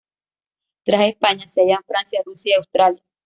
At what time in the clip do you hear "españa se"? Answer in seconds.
1.09-1.61